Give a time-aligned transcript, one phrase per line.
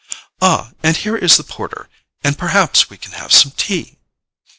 [0.41, 1.87] "Ah—and here is the porter,
[2.23, 3.99] and perhaps we can have some tea."